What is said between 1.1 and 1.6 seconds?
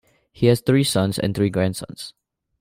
and three